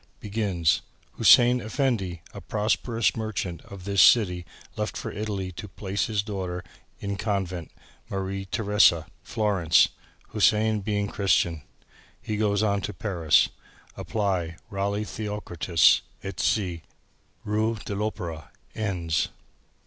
Begins. 0.19 0.81
Hussein 1.11 1.61
Effendi 1.61 2.23
a 2.33 2.41
prosperous 2.41 3.15
merchant 3.15 3.61
of 3.65 3.83
this 3.83 4.01
city 4.01 4.47
left 4.75 4.97
for 4.97 5.11
Italy 5.11 5.51
to 5.51 5.67
place 5.67 6.07
his 6.07 6.23
daughter 6.23 6.63
in 6.99 7.17
convent 7.17 7.69
Marie 8.09 8.45
Theressa, 8.47 9.05
Florence 9.21 9.89
Hussein 10.29 10.79
being 10.81 11.07
Christian. 11.07 11.61
He 12.19 12.35
goes 12.35 12.63
on 12.63 12.81
to 12.81 12.95
Paris. 12.95 13.49
Apply 13.95 14.57
Ralli 14.71 15.03
Theokritis 15.05 16.01
et 16.23 16.39
Cie., 16.39 16.81
Rue 17.43 17.77
de 17.85 17.93
l'Opera. 17.93 18.49
Ends." 18.73 19.27